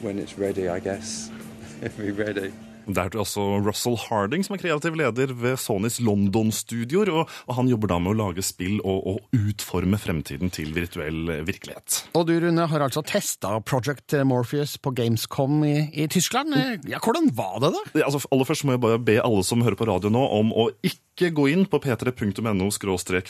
[0.00, 1.30] when it's ready, I guess,
[1.82, 2.52] it'll be ready.
[2.86, 7.70] Det er også Russell Harding som er kreativ leder ved Sonys London-studioer, og, og han
[7.70, 12.02] jobber da med å lage spill og, og utforme fremtiden til virtuell virkelighet.
[12.14, 16.54] Og du, Rune, har altså testa Project Morpheus på Gamescom i, i Tyskland.
[16.88, 17.82] Ja, Hvordan var det, da?
[18.00, 20.52] Ja, altså, aller først må jeg bare be alle som hører på radio nå, om
[20.52, 22.70] å ikke gå inn på p3.no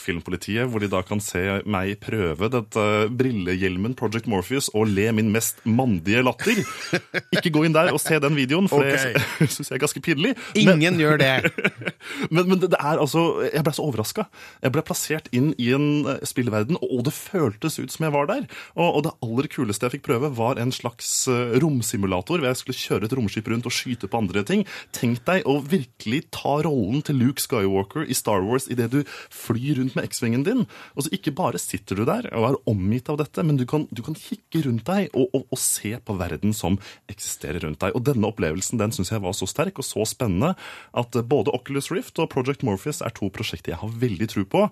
[0.01, 5.31] filmpolitiet, hvor de da kan se meg prøve dette brillehjelmen Project Morpheus og le min
[5.33, 6.61] mest mandige latter.
[7.35, 9.13] Ikke gå inn der og se den videoen, for okay.
[9.13, 10.35] det syns jeg er ganske pinlig.
[10.57, 11.33] Ingen gjør det.
[12.33, 14.25] Men, men det, det er altså Jeg ble så overraska.
[14.63, 18.29] Jeg ble plassert inn i en eh, spillverden, og det føltes ut som jeg var
[18.29, 18.45] der.
[18.75, 22.59] Og, og det aller kuleste jeg fikk prøve, var en slags eh, romsimulator hvor jeg
[22.61, 24.65] skulle kjøre et romskip rundt og skyte på andre ting.
[24.95, 29.01] Tenk deg å virkelig ta rollen til Luke Skywalker i Star Wars idet du
[29.33, 30.65] flyr rundt med X-vingen din.
[30.95, 33.87] Og så ikke bare sitter du der og er omgitt av dette, men du kan,
[33.91, 36.79] du kan kikke rundt deg og, og, og se på verden som
[37.11, 37.95] eksisterer rundt deg.
[37.95, 40.53] Og denne opplevelsen den syns jeg var så sterk og så spennende
[40.97, 44.65] at både Oculus Rift og Project Morpheus er to prosjekter jeg har veldig tro på.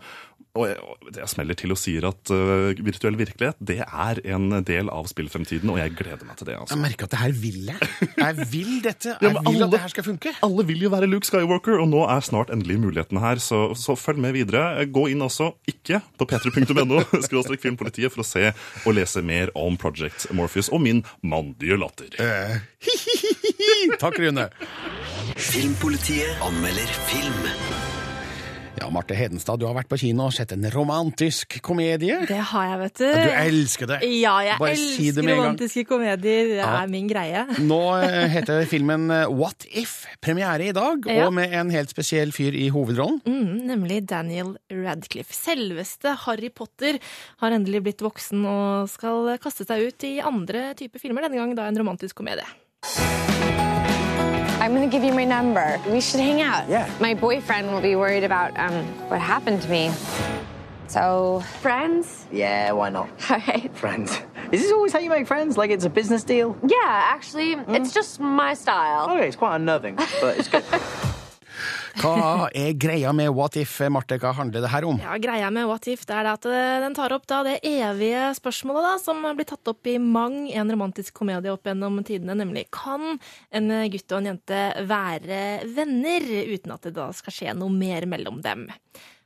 [0.54, 0.78] Og jeg,
[1.18, 5.72] jeg smeller til og sier at uh, virtuell virkelighet det er en del av spillfremtiden,
[5.74, 6.58] og jeg gleder meg til det.
[6.60, 6.76] altså.
[6.76, 7.88] Jeg merker at det her vil jeg.
[8.20, 9.16] Jeg vil dette.
[9.16, 10.34] Jeg ja, vil alle- at det her skal funke.
[10.46, 13.96] Alle vil jo være Luke Skywalker, og nå er snart endelig muligheten her, så, så
[13.98, 14.86] følg med videre.
[14.94, 18.52] Gå inn også, ikke på p3.no, skråstrek filmpolitiet, for å se
[18.84, 22.14] og lese mer om Project Morpheus og min mandige latter.
[24.00, 24.50] Takk, Rune.
[25.40, 27.46] Filmpolitiet anmelder film.
[28.82, 32.18] Ja, Marte Hedenstad, du har vært på kino og sett en romantisk komedie.
[32.28, 33.04] Det har jeg, vet du.
[33.06, 34.00] Ja, du elsker det.
[34.18, 35.44] Ja, jeg Bare si det elsker med en gang.
[35.46, 36.50] romantiske komedier.
[36.50, 36.72] Det Ja.
[36.82, 37.44] er min greie.
[37.64, 39.94] Nå eh, heter filmen eh, What If.
[40.26, 41.28] Premiere i dag, Ja.
[41.28, 43.22] og med en helt spesiell fyr i hovedrollen.
[43.26, 45.32] Mm, nemlig Daniel Radcliffe.
[45.38, 47.00] Selveste Harry Potter
[47.40, 51.56] har endelig blitt voksen og skal kaste seg ut i andre typer filmer, denne gang
[51.56, 52.44] da en romantisk komedie.
[54.64, 55.80] I'm gonna give you my number.
[55.88, 56.70] We should hang out.
[56.70, 56.90] Yeah.
[57.00, 59.92] My boyfriend will be worried about um, what happened to me.
[60.88, 62.26] So, friends?
[62.32, 63.10] Yeah, why not?
[63.30, 63.70] All right.
[63.76, 64.22] Friends.
[64.52, 65.58] Is this always how you make friends?
[65.58, 66.56] Like it's a business deal?
[66.66, 69.10] Yeah, actually, it's just my style.
[69.10, 70.64] Okay, it's quite unnerving, but it's good.
[72.02, 74.18] Hva er greia med What If, Marte?
[74.22, 75.00] Hva handler det her om?
[75.04, 78.88] Ja, Greia med What If det er at eh, den tar opp det evige spørsmålet
[78.88, 83.18] da, som blir tatt opp i mang en romantisk komedie opp gjennom tidene, nemlig kan
[83.54, 85.42] en gutt og en jente være
[85.76, 88.68] venner uten at det da skal skje noe mer mellom dem?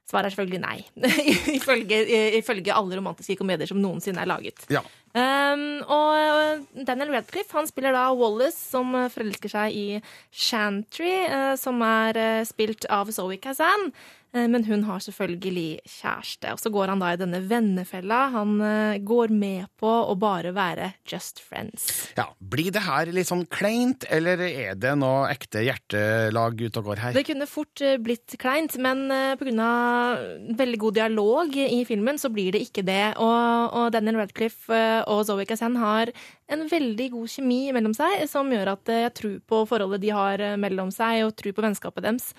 [0.07, 0.77] Svaret er selvfølgelig nei,
[1.57, 1.97] ifølge,
[2.39, 4.63] ifølge alle romantiske komedier som noensinne er laget.
[4.71, 4.79] Ja.
[5.17, 9.85] Um, og Daniel Radcliffe han spiller da Wallace, som eh, forelsker seg i
[10.31, 13.89] Chantry, uh, som er uh, spilt av Zoe Kazan.
[14.33, 16.51] Eh, Men hun har selvfølgelig kjæreste.
[16.53, 18.19] Og så går han da i denne vennefella.
[18.35, 21.87] Han eh, går med på å bare være just friends.
[22.17, 26.91] Ja, Blir det her litt sånn kleint, eller er det noe ekte hjertelag ute og
[26.91, 27.17] går her?
[27.17, 29.35] Det kunne fort eh, blitt kleint, men pga.
[29.39, 30.23] på grunn av
[30.59, 33.15] veldig god dialog i filmen, så blir det ikke det.
[33.23, 36.11] Og, og Daniel Radcliffe og Zoe Kazan har
[36.49, 40.11] en veldig god kjemi mellom seg, som gjør at eh, jeg tror på forholdet de
[40.15, 42.29] har eh, mellom seg, og tror på vennskapet deres.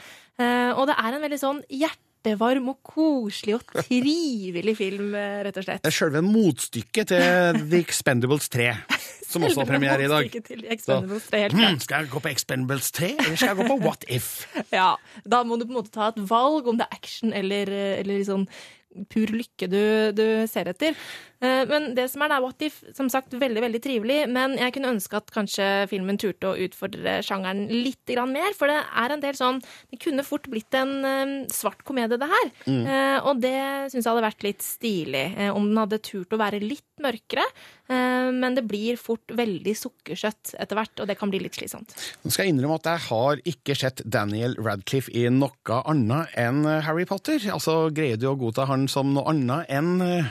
[0.40, 5.12] Eh, Og det er en veldig sånn hjertevarm og koselig og trivelig film,
[5.44, 5.82] rett og slett.
[5.84, 8.70] Det er selve motstykket til The Expendables 3,
[9.28, 10.32] som også har premiere i dag.
[10.48, 11.84] Til Expendables 3, helt klart.
[11.84, 14.30] skal jeg gå på Expendables 3, eller skal jeg gå på What If?
[14.78, 14.88] Ja,
[15.28, 17.68] da må du på en måte ta et valg om det er action eller,
[18.00, 18.48] eller sånn
[19.12, 19.80] pur lykke du,
[20.16, 20.96] du ser etter.
[21.40, 24.74] Eh, Men det som er da What If, som sagt veldig veldig trivelig, men jeg
[24.74, 29.20] kunne ønske at kanskje filmen turte å utfordre sjangeren litt mer, for det er en
[29.22, 29.60] del sånn
[29.92, 32.50] Det kunne fort blitt en eh, svart komedie, det her.
[32.66, 32.84] Mm.
[32.86, 33.56] Eh, Og det
[33.92, 37.44] syns jeg hadde vært litt stilig, om den hadde turt å være litt mørkere.
[37.88, 41.94] Men det blir fort veldig sukkersøtt etter hvert, og det kan bli litt slitsomt.
[42.20, 46.66] Nå skal jeg innrømme at jeg har ikke sett Daniel Radcliffe i noe annet enn
[46.84, 47.40] Harry Potter.
[47.54, 50.28] Altså, greier du å godta han som noe annet enn eh,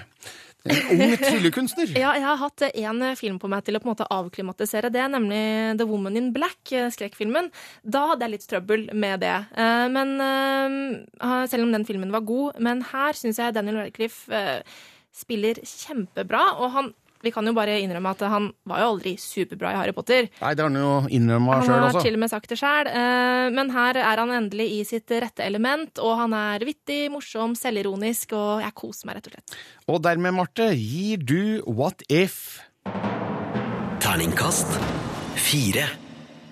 [0.67, 1.91] en ung tryllekunstner?
[1.95, 5.05] Ja, jeg har hatt én film på meg til å på en måte avklimatisere det,
[5.13, 5.41] nemlig
[5.79, 7.49] The Woman in Black, eh, skrekkfilmen.
[7.83, 9.35] Da hadde jeg litt trøbbel med det.
[9.55, 12.59] Eh, Men eh, Selv om den filmen var god.
[12.59, 14.43] Men her syns jeg Daniel Radcliffe
[15.15, 16.43] spiller kjempebra.
[16.61, 19.95] Og han vi kan jo bare innrømme at han var jo aldri superbra i Harry
[19.97, 20.29] Potter.
[20.41, 22.89] Nei, det har han jo innrømma Han har til og med sagt det sjøl,
[23.55, 25.99] men her er han endelig i sitt rette element.
[26.03, 29.59] Og han er vittig, morsom, selvironisk, og jeg koser meg, rett og slett.
[29.87, 32.59] Og dermed, Marte, gir du What If?
[34.03, 34.77] Terningkast
[35.37, 35.87] fire.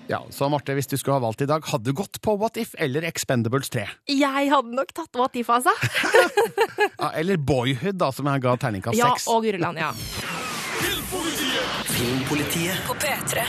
[0.06, 2.56] Ja, så Marte, hvis du skulle ha valgt i dag, hadde du gått på What
[2.62, 3.86] If eller Expendables 3?
[4.12, 5.72] Jeg hadde nok tatt What If, altså.
[7.00, 9.90] Ja, eller Boyhood, da, som jeg ga terningkast Ja, og Gurland, ja.
[11.96, 13.40] Filmpolitiet På P3.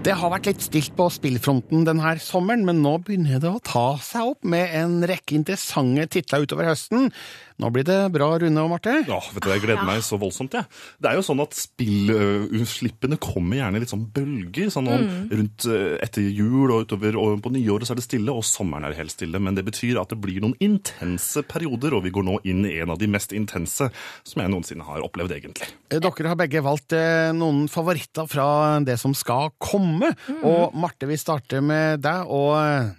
[0.00, 3.82] Det har vært litt stilt på spillfronten denne sommeren, men nå begynner det å ta
[4.00, 7.10] seg opp med en rekke interessante titler utover høsten.
[7.60, 8.94] Nå blir det bra, Rune og Marte.
[9.06, 10.54] Ja, vet du, Jeg gleder meg så voldsomt.
[10.56, 10.64] jeg.
[11.00, 14.70] Det er jo sånn at Spillutslippene kommer gjerne i litt sånn bølger.
[14.72, 15.30] sånn om, Mm.
[15.30, 18.84] Rundt eh, etter jul og utover og på nyåret så er det stille, og sommeren
[18.84, 19.40] er helt stille.
[19.40, 22.78] Men det betyr at det blir noen intense perioder, og vi går nå inn i
[22.80, 23.90] en av de mest intense
[24.24, 25.68] som jeg noensinne har opplevd, egentlig.
[25.90, 30.14] Eh, Dere har begge valgt eh, noen favoritter fra det som skal komme.
[30.28, 30.44] Mm.
[30.44, 32.94] Og Marte, vi starter med deg, og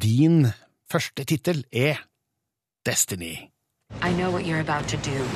[0.00, 0.44] din
[0.90, 1.98] første tittel er
[2.84, 3.50] Destiny.
[4.02, 5.26] I know what you're about to do.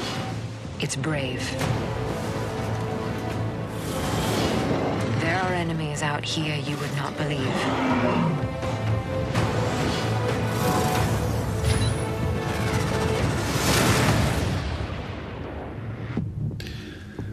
[0.81, 1.43] It's brave.
[5.21, 7.55] There are enemies out here you would not believe.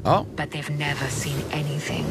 [0.06, 0.24] Ja.
[0.36, 2.06] But they've never seen anything.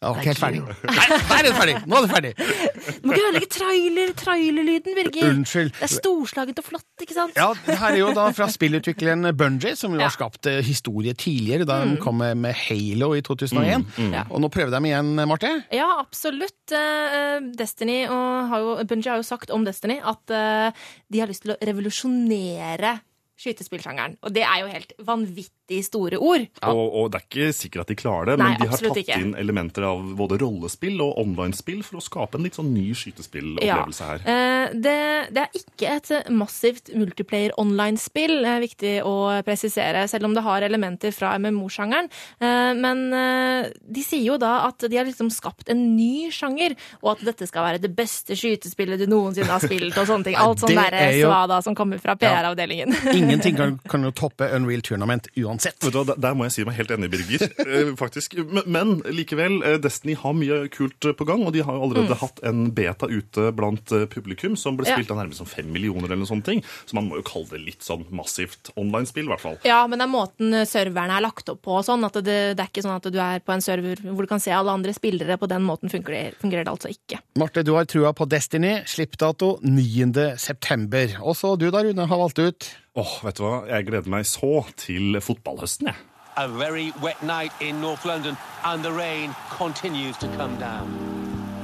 [0.00, 0.60] Ja, ok, helt ferdig.
[0.64, 1.72] Nei, nei, er det ferdig!
[1.84, 2.30] Nå er det ferdig!
[2.40, 5.26] Du må ikke ødelegge trailer, trailerlyden, Birger.
[5.34, 5.74] Unnskyld.
[5.76, 7.36] Det er storslagent og flott, ikke sant?
[7.36, 10.06] Ja, det her er jo da fra spillutvikleren Bungie, som jo Ja.
[10.08, 13.84] har skapt eh, historie tidligere, da de kom med Halo i 2001.
[13.98, 14.16] Mm, mm.
[14.32, 15.52] Og nå prøver de igjen, Marte.
[15.76, 16.72] Ja, absolutt.
[16.72, 20.72] Eh, Destiny og har jo, Bungie har jo sagt om Destiny at eh,
[21.12, 22.96] de har lyst til å revolusjonere
[23.40, 24.18] skytespillsjangeren.
[24.26, 26.46] Og det er jo helt vanvittig store ord.
[26.66, 29.00] Og, og det er ikke sikkert at de klarer det, Nei, men de har tatt
[29.02, 29.18] ikke.
[29.22, 34.08] inn elementer av både rollespill og online-spill for å skape en litt sånn ny skytespillopplevelse
[34.10, 34.24] her.
[34.26, 34.96] Eh, Det,
[35.34, 39.14] det er ikke et massivt multiplayer online-spill, det er viktig å
[39.46, 42.10] presisere, selv om det har elementer fra MMO-sjangeren.
[42.40, 46.76] Eh, Men eh, de sier jo da at de har liksom skapt en ny sjanger,
[47.02, 50.36] og at dette skal være det beste skytespillet du noensinne har spilt, og sånne ting.
[50.40, 52.94] Alt sånn det derre er jo- svada som kommer fra PR-avdelingen.
[53.30, 55.78] Ingenting kan, kan jo toppe Unreal Tournament uansett.
[55.84, 57.46] Vet du, hva, der- må jeg si meg helt enig, Birger.
[57.64, 58.34] eh, faktisk.
[58.66, 62.10] Men, likevel, eh, Destiny har mye kult eh, på gang, og de har jo allerede
[62.14, 62.20] Mm.
[62.20, 64.96] hatt en beta ute blant publikum som ble Ja.
[64.96, 66.62] spilt av nærmest fem millioner eller sånne ting.
[66.86, 69.58] Så man må jo kalle det litt sånn massivt online-spill, i hvert fall.
[69.64, 72.60] Ja, men det er måten serverne er lagt opp på og sånn, at det, det
[72.60, 74.92] er ikke sånn at du er på en server hvor du kan se alle andre
[74.92, 75.38] spillere.
[75.38, 77.20] På den måten fungerer fungerer det altså ikke.
[77.38, 78.82] Marte, du har trua på Destiny.
[78.86, 80.36] Slippdato 9.
[80.38, 81.16] september.
[81.22, 83.66] Og så du da, Rune, har valgt ut Åh, vet du hva?
[83.70, 85.94] Jeg gleder meg så til fotballhøsten, jeg.
[86.36, 90.90] A very wet night in North London, and the rain continues to come down.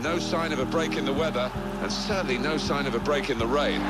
[0.03, 1.51] No sign of a break in the weather,
[1.83, 3.81] and certainly no sign of a break in the rain.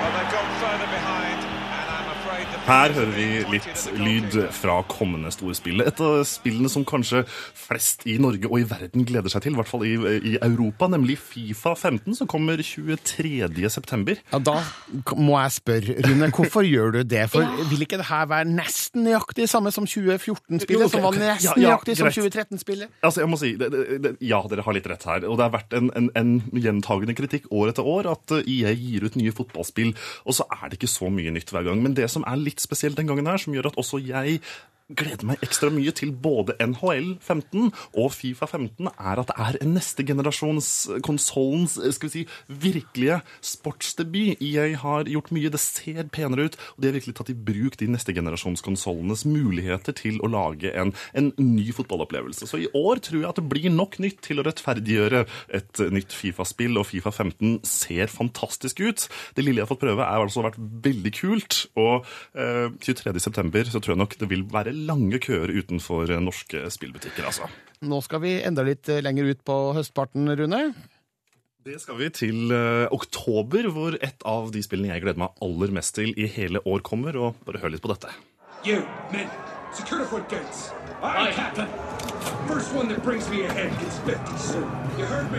[0.00, 1.38] Well, they've gone further behind,
[1.76, 5.80] and I'm afraid the Her hører vi litt lyd fra kommende store spill.
[5.80, 7.22] Et av spillene som kanskje
[7.56, 10.84] flest i Norge og i verden gleder seg til, i hvert fall i, i Europa,
[10.92, 13.70] nemlig Fifa 15, som kommer 23.
[13.72, 14.20] september.
[14.34, 14.58] Ja, Da
[15.16, 17.22] må jeg spørre, Rune, hvorfor gjør du det?
[17.32, 21.56] For vil ikke det her være nesten nøyaktig samme som 2014-spillet, som var nesten Ja,
[21.70, 22.92] nøyaktig som 2013-spillet?
[23.00, 25.24] Altså, jeg må si, det, det, det, Ja, dere har litt rett her.
[25.24, 29.08] Og det har vært en, en, en gjentagende kritikk år etter år at IA gir
[29.08, 29.94] ut nye fotballspill,
[30.28, 31.80] og så er det ikke så mye nytt hver gang.
[31.80, 34.40] Men det som er litt spesielt den gangen her, som gjør at også jeg
[34.88, 39.68] gleder meg ekstra mye til både NHL 15 og Fifa 15, er at det er
[39.68, 40.70] neste generasjons
[41.04, 44.40] konsollens skal vi si, virkelige sportsdebut.
[44.44, 47.76] EA har gjort mye, det ser penere ut, og de har virkelig tatt i bruk
[47.80, 52.48] de neste generasjons konsollenes muligheter til å lage en, en ny fotballopplevelse.
[52.48, 55.24] Så i år tror jeg at det blir nok nytt til å rettferdiggjøre
[55.58, 59.06] et nytt Fifa-spill, og Fifa 15 ser fantastisk ut.
[59.36, 63.12] Det lille jeg har fått prøve, er altså vært veldig kult, og eh, 23.
[63.20, 67.48] september så tror jeg nok det vil være lange køer utenfor norske spillbutikker, altså.
[67.86, 70.62] Nå skal vi enda litt eh, lenger ut på høstparten, Rune.
[71.68, 75.74] Det skal vi til uh, oktober, hvor et av de spillene jeg gleder meg aller
[75.74, 78.14] mest til i hele år kommer, og bare hør litt på dette.
[78.64, 78.80] You,
[79.12, 79.28] men,
[79.76, 80.70] secure the front gates.
[81.02, 81.68] Aye, Captain.
[82.48, 84.70] First one that brings me ahead gets 50 soon.
[84.98, 85.38] You heard me?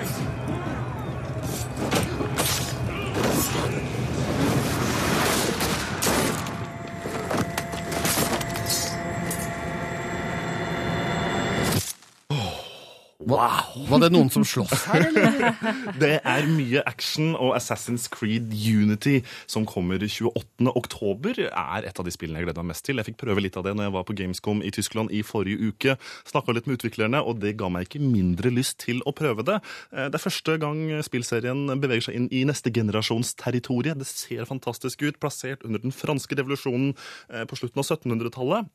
[13.29, 13.83] Wow!
[13.89, 15.51] Var det noen som sloss her, eller?
[16.01, 20.71] Det er mye action, og Assassin's Creed Unity, som kommer 28.
[20.73, 22.97] oktober, er et av de spillene jeg gleder meg mest til.
[22.97, 25.69] Jeg fikk prøve litt av det når jeg var på Gamescom i Tyskland i forrige
[25.69, 25.95] uke.
[26.31, 29.59] Snakka litt med utviklerne, og det ga meg ikke mindre lyst til å prøve det.
[29.93, 33.93] Eh, Det er første gang spillserien beveger seg inn i neste generasjons territorie.
[33.93, 36.95] Det ser fantastisk ut, plassert under den franske revolusjonen
[37.29, 38.73] eh, på slutten av 1700-tallet.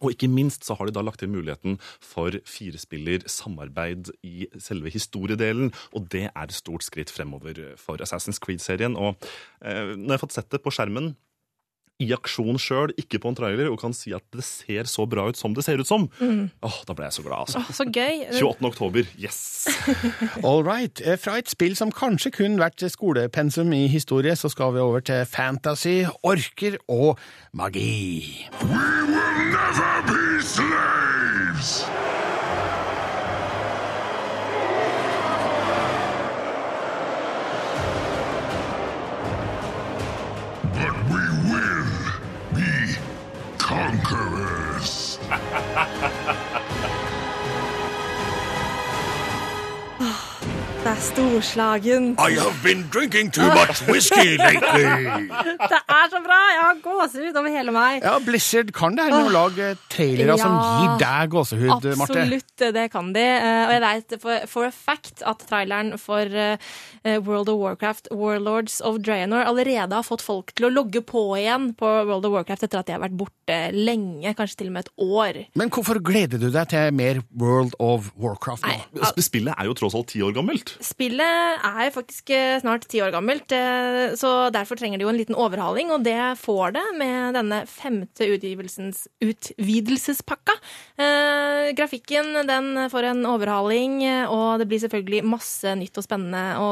[0.00, 5.72] Og ikke minst så har de da lagt til muligheten for firespillersamarbeid i selve historiedelen,
[5.92, 8.96] og det er et stort skritt fremover for Assassin's Creed-serien.
[8.96, 9.14] Og
[9.64, 11.14] eh, når jeg har fått sett det på skjermen
[12.02, 15.28] i aksjon sjøl, ikke på en trailer, og kan si at det ser så bra
[15.30, 16.50] ut som det ser ut som, Mm.
[16.62, 17.58] åh, da ble jeg så glad, altså.
[17.62, 18.24] Åh, så gøy.
[18.34, 18.66] 28.
[18.66, 19.68] oktober, yes!
[20.44, 21.00] All right.
[21.06, 25.00] Eh, Fra et spill som kanskje kun vært skolepensum i historie, så skal vi over
[25.06, 27.18] til fantasy, orker og
[27.54, 28.48] magi.
[28.60, 31.84] We will Never be slaves!
[51.14, 52.16] Storslagen.
[52.18, 54.82] I have been drinking too much whiskey lately.
[55.70, 56.38] Det er så bra!
[56.54, 58.02] Jeg har gåsehud over hele meg.
[58.04, 61.70] Ja, Blizzard kan det her med å lage trailere som gir deg gåsehud,
[62.00, 62.18] Marte.
[62.24, 63.24] Absolutt, det kan de.
[63.24, 66.56] Eh, Og jeg vet for, for a fact at traileren for eh,
[67.24, 71.70] World of Warcraft, Warlords of Draenor, allerede har fått folk til å logge på igjen
[71.78, 74.86] på World of Warcraft etter at de har vært borte lenge, kanskje til og med
[74.86, 75.40] et år.
[75.60, 79.12] Men hvorfor gleder du deg til mer World of Warcraft nå?
[79.24, 80.74] Spillet er jo tross alt ti år gammelt.
[80.84, 85.18] Spillet er faktisk eh, snart ti år gammelt, eh, så derfor trenger det jo en
[85.20, 90.56] liten overhaling, og det får det med denne femte utgivelsens utvidelsespakka.
[90.96, 96.44] Eh, grafikken den får en overhaling, eh, og det blir selvfølgelig masse nytt og spennende
[96.60, 96.70] å,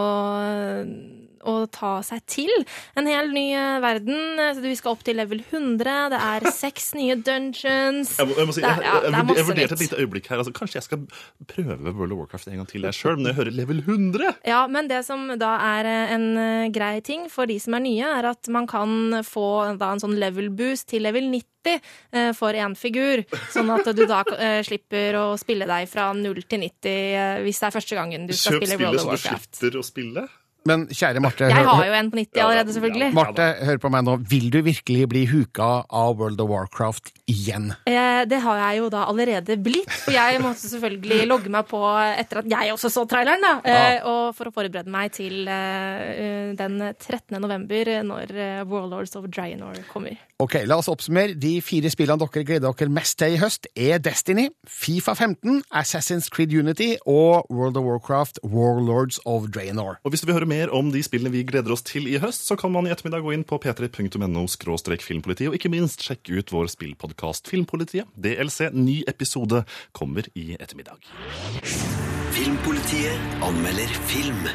[1.49, 2.51] å ta seg til.
[2.99, 4.39] En hel ny eh, verden.
[4.41, 6.11] eh, Vi skal opp til level 100.
[6.13, 8.15] Det er seks nye dungeons.
[8.19, 10.43] Jeg, må, jeg, må si, jeg, er- jeg, er jeg, vurderte et lite øyeblikk her.
[10.43, 11.05] Altså, kanskje jeg skal
[11.51, 14.63] prøve World of Warcraft en gang til jeg sjøl, men jeg hører level 100 Ja,
[14.71, 16.29] men det som da er eh, en
[16.75, 19.47] grei ting for de som er nye, er at man kan få
[19.81, 21.77] da en sånn level boost til level 90
[22.13, 23.23] eh, for én figur.
[23.55, 24.23] Sånn at du da
[24.67, 28.35] slipper å spille deg fra 0 til 90 eh, hvis det er første gangen du
[28.35, 29.59] skal Kjøp spille spillet World of så du Warcraft.
[29.61, 30.25] slipper å spille.
[30.69, 33.09] Men kjære Marte, Jeg har jo en på 90 allerede, selvfølgelig.
[33.17, 34.17] Marte, hør på meg nå.
[34.31, 37.73] Vil du virkelig bli huka av World of Warcraft igjen?
[37.87, 41.81] Eh, Det har jeg jo da allerede blitt, for jeg måtte selvfølgelig logge meg på
[42.19, 43.55] etter at jeg også så traileren, da.
[43.65, 47.41] Eh, Og for å forberede meg til eh, den 13.
[47.41, 50.17] november, når eh, Warlords of Draenor kommer.
[50.43, 51.37] Ok, La oss oppsummere.
[51.39, 56.29] De fire spillene dere gleder dere mest til i høst, er Destiny, Fifa 15, Assassin's
[56.33, 59.99] Creed Unity og World of Warcraft Warlords of Draenor.
[60.05, 62.45] Og hvis du vil høre mer om de spillene vi gleder oss til i høst,
[62.47, 64.47] så kan man i ettermiddag gå inn på p3.no
[65.03, 68.09] filmpolitiet, og ikke minst sjekke ut vår spillpodkast Filmpolitiet.
[68.15, 69.65] DLC ny episode
[69.97, 71.01] kommer i ettermiddag.
[72.33, 74.47] Filmpolitiet anmelder film.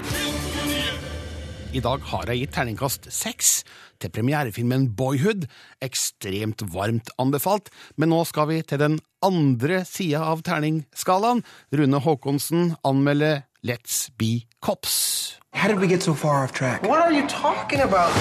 [1.76, 3.50] I dag har jeg gitt terningkast seks
[4.02, 5.45] til premierefilmen Boyhood.
[5.84, 7.70] Ekstremt varmt anbefalt.
[8.00, 8.95] Men nå skal vi til den
[9.26, 11.43] andre sida av terningskalaen.
[11.76, 15.38] Rune Haakonsen anmelder Let's Be Cops.
[15.58, 16.84] How did we get so far off track?
[16.84, 18.14] What are you talking about?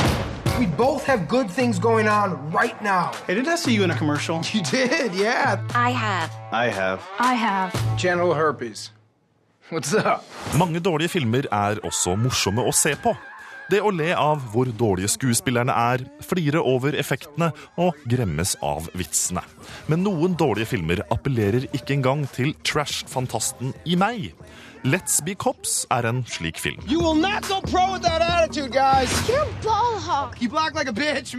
[0.59, 3.13] We both have good things going on right now.
[3.27, 4.41] Hey, did I see you in a commercial?
[4.55, 5.61] You did, yeah.
[5.75, 6.31] I have.
[6.51, 7.01] I have.
[7.19, 7.99] I have.
[7.99, 8.91] General herpes.
[9.69, 10.25] What's up?
[10.57, 13.13] Mange dårlige filmer er også morsomme å se på.
[13.69, 19.43] Det å le av hvor dårlige skuespillerne er, flire over effektene og gremmes av vitsene.
[19.91, 24.31] Men noen dårlige filmer appellerer ikke engang til trash-fantasten i meg.
[24.85, 26.83] Let's Be Cops er en slik film.
[26.89, 29.11] You will not go pro with that attitude, guys.
[29.29, 30.37] You're a ball hog.
[30.41, 31.35] You block like bitch.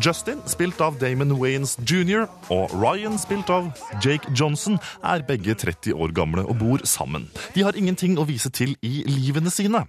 [0.00, 3.72] Justin, spilt av Damon Waynes jr., og Ryan, spilt av
[4.04, 7.28] Jake Johnson, er begge 30 år gamle og bor sammen.
[7.54, 9.86] De har ingenting å vise til i livene sine.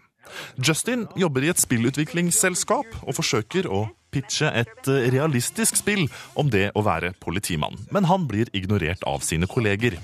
[0.58, 6.06] Justin jobber i et spillutviklingsselskap og forsøker å pitche et eh, realistisk spill
[6.40, 9.98] om det å være politimann, men han blir ignorert av sine kolleger.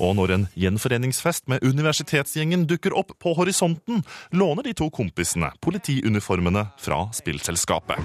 [0.00, 4.00] Og når en gjenforeningsfest med universitetsgjengen dukker opp på horisonten,
[4.32, 8.00] låner de to kompisene politiuniformene fra spillselskapet.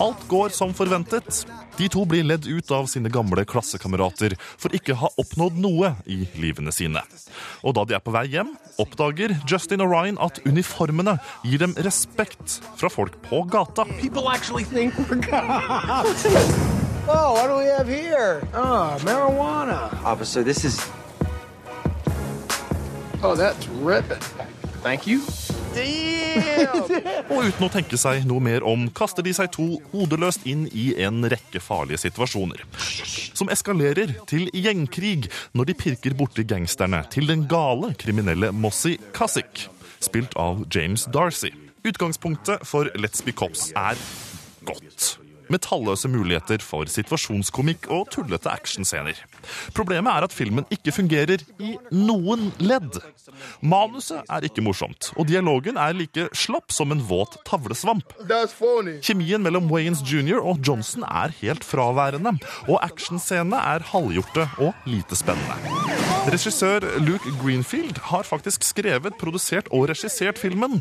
[0.00, 1.44] Alt går som forventet.
[1.76, 5.94] De to blir ledd ut av sine gamle klassekamerater for ikke å ha oppnådd noe
[6.08, 7.02] i livene sine.
[7.64, 11.76] Og da de er på vei hjem, oppdager Justin og Ryan at uniformene gir dem
[11.84, 13.84] respekt fra folk på gata.
[14.00, 16.26] People actually think we're cops.
[17.08, 18.42] oh, what do we have here?
[18.54, 19.92] Oh, marijuana.
[20.04, 20.80] Officer, this is.
[23.22, 24.20] Oh, that's ripping.
[24.82, 25.20] Thank you.
[27.30, 30.90] Og uten å tenke seg noe mer om, kaster de seg to hodeløst inn i
[31.04, 32.64] en rekke farlige situasjoner.
[33.36, 39.68] Som eskalerer til gjengkrig når de pirker borti gangsterne til den gale kriminelle Mossy Kassik,
[40.02, 41.52] spilt av James Darcy.
[41.84, 43.96] Utgangspunktet for Let's Be Cops er
[44.68, 45.16] godt.
[45.50, 49.16] Med talløse muligheter for situasjonskomikk og tullete actionscener.
[49.74, 53.00] Problemet er at filmen ikke fungerer i noen ledd.
[53.58, 58.14] Manuset er ikke morsomt, og dialogen er like slapp som en våt tavlesvamp.
[59.02, 60.38] Kjemien mellom Waynes jr.
[60.38, 62.36] og Johnson er helt fraværende,
[62.68, 65.58] og actionscenene er halvgjorte og lite spennende.
[66.30, 70.78] Regissør Luke Greenfield har faktisk skrevet, produsert og regissert filmen,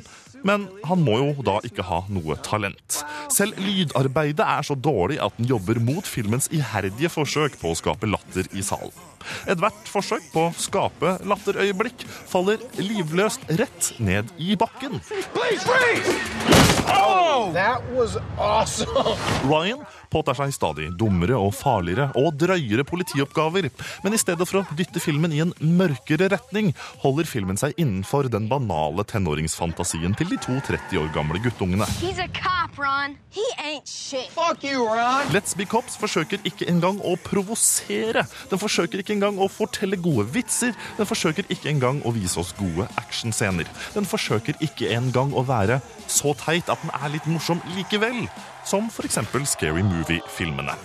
[0.48, 3.02] men han må jo da ikke ha noe talent.
[3.34, 8.10] Selv lydarbeidet er så dårlig at den jobber mot filmens iherdige forsøk på å skape
[8.10, 9.09] latter i salen.
[9.50, 15.00] Ethvert forsøk på å skape latterøyeblikk faller livløst rett ned i bakken.
[16.90, 19.16] Oh, that was awesome.
[19.46, 23.70] Ryan påtar seg stadig dummere og farligere og drøyere politioppgaver,
[24.04, 26.72] men i stedet for å dytte filmen i en mørkere retning,
[27.04, 31.88] holder filmen seg innenfor den banale tenåringsfantasien til de to 30 år gamle guttungene.
[32.40, 33.18] Cop, Ron.
[33.30, 34.30] He ain't shit.
[34.34, 34.88] Fuck you,
[35.34, 38.26] Let's Be Cops forsøker ikke engang å provosere.
[38.50, 40.76] Den forsøker ikke engang å fortelle gode vitser.
[40.98, 43.70] Den forsøker ikke engang å vise oss gode actionscener.
[43.96, 48.26] Den forsøker ikke engang å være så teit at den er litt morsom likevel.
[48.70, 49.20] Som f.eks.
[49.50, 50.76] Scary Movie-filmene.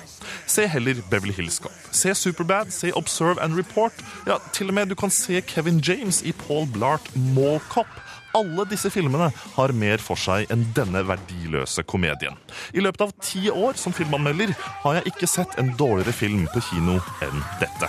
[0.47, 1.75] Se heller Beverly Hills Cop.
[1.93, 3.93] Se Superbad, se Observe and Report.
[4.27, 7.91] Ja, til og med du kan se Kevin James i Paul Blart Mall Cop.
[8.35, 12.35] Alle disse filmene har mer for seg enn denne verdiløse komedien.
[12.75, 14.51] I løpet av ti år som filmanmelder
[14.83, 17.87] har jeg ikke sett en dårligere film på kino enn dette.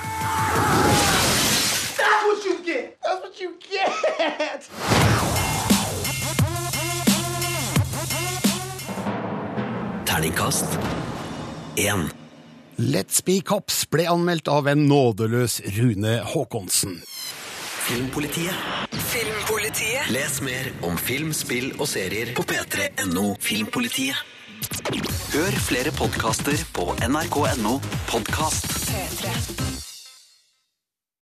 [1.98, 2.94] That's what you get.
[3.02, 4.70] That's what you get.
[10.06, 10.78] Terningkast
[11.76, 12.14] 1.
[12.78, 17.02] Let's Be Cops ble anmeldt av en nådeløs Rune Haakonsen.
[17.86, 18.54] Filmpolitiet.
[20.12, 24.20] Les mer om film, spill og serier på p3.no Filmpolitiet.
[25.32, 27.80] Hør flere podkaster på nrk.no
[28.12, 28.70] podkast.
[28.92, 29.75] P3.